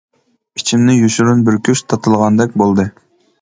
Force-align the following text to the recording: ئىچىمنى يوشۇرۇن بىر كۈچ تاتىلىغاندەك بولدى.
ئىچىمنى 0.59 0.95
يوشۇرۇن 0.95 1.43
بىر 1.49 1.59
كۈچ 1.69 1.85
تاتىلىغاندەك 1.93 2.57
بولدى. 2.65 2.89